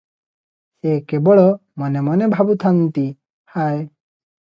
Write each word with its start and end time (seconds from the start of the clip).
ସେ 0.85 0.93
କେବଳ 1.11 1.45
ମନେ 1.83 2.03
ମନେ 2.09 2.33
ଭାବୁଥାନ୍ତି 2.35 3.07
"ହାୟ! 3.59 3.83